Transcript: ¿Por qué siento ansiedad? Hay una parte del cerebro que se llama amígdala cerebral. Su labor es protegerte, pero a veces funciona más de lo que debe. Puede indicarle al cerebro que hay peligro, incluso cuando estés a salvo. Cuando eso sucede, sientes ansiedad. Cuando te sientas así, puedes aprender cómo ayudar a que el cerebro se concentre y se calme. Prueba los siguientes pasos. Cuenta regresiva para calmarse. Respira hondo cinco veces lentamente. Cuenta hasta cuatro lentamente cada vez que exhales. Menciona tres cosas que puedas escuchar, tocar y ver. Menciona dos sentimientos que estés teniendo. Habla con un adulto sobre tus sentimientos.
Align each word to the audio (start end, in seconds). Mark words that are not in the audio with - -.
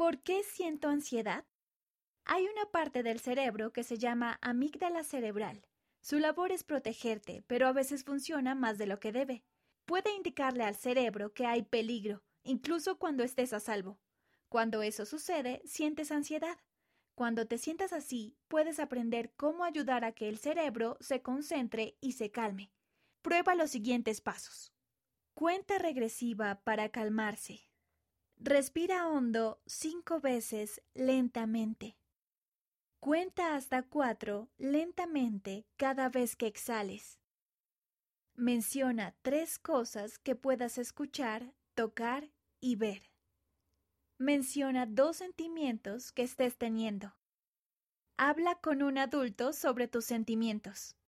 ¿Por 0.00 0.22
qué 0.22 0.42
siento 0.44 0.88
ansiedad? 0.88 1.44
Hay 2.24 2.46
una 2.46 2.64
parte 2.70 3.02
del 3.02 3.20
cerebro 3.20 3.74
que 3.74 3.84
se 3.84 3.98
llama 3.98 4.38
amígdala 4.40 5.04
cerebral. 5.04 5.66
Su 6.00 6.18
labor 6.18 6.52
es 6.52 6.64
protegerte, 6.64 7.44
pero 7.46 7.66
a 7.68 7.74
veces 7.74 8.02
funciona 8.02 8.54
más 8.54 8.78
de 8.78 8.86
lo 8.86 8.98
que 8.98 9.12
debe. 9.12 9.44
Puede 9.84 10.14
indicarle 10.14 10.64
al 10.64 10.74
cerebro 10.74 11.34
que 11.34 11.44
hay 11.44 11.64
peligro, 11.64 12.22
incluso 12.44 12.98
cuando 12.98 13.22
estés 13.22 13.52
a 13.52 13.60
salvo. 13.60 14.00
Cuando 14.48 14.80
eso 14.80 15.04
sucede, 15.04 15.60
sientes 15.66 16.10
ansiedad. 16.10 16.56
Cuando 17.14 17.46
te 17.46 17.58
sientas 17.58 17.92
así, 17.92 18.38
puedes 18.48 18.80
aprender 18.80 19.34
cómo 19.36 19.64
ayudar 19.64 20.06
a 20.06 20.12
que 20.12 20.30
el 20.30 20.38
cerebro 20.38 20.96
se 21.00 21.20
concentre 21.20 21.98
y 22.00 22.12
se 22.12 22.30
calme. 22.30 22.72
Prueba 23.20 23.54
los 23.54 23.70
siguientes 23.70 24.22
pasos. 24.22 24.72
Cuenta 25.34 25.76
regresiva 25.76 26.62
para 26.64 26.88
calmarse. 26.88 27.69
Respira 28.42 29.06
hondo 29.06 29.60
cinco 29.66 30.18
veces 30.18 30.80
lentamente. 30.94 31.98
Cuenta 32.98 33.54
hasta 33.54 33.82
cuatro 33.82 34.48
lentamente 34.56 35.66
cada 35.76 36.08
vez 36.08 36.36
que 36.36 36.46
exhales. 36.46 37.20
Menciona 38.34 39.14
tres 39.20 39.58
cosas 39.58 40.18
que 40.18 40.36
puedas 40.36 40.78
escuchar, 40.78 41.52
tocar 41.74 42.32
y 42.60 42.76
ver. 42.76 43.10
Menciona 44.16 44.86
dos 44.86 45.18
sentimientos 45.18 46.10
que 46.10 46.22
estés 46.22 46.56
teniendo. 46.56 47.14
Habla 48.16 48.54
con 48.54 48.82
un 48.82 48.96
adulto 48.96 49.52
sobre 49.52 49.86
tus 49.86 50.06
sentimientos. 50.06 50.96